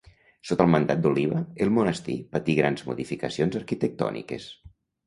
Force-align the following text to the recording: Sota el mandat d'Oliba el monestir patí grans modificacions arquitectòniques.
Sota 0.51 0.65
el 0.67 0.71
mandat 0.75 1.03
d'Oliba 1.03 1.43
el 1.67 1.73
monestir 1.77 2.17
patí 2.35 2.59
grans 2.63 2.85
modificacions 2.91 3.63
arquitectòniques. 3.63 4.53